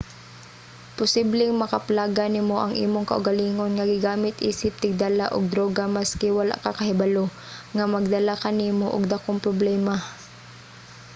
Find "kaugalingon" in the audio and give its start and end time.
3.09-3.71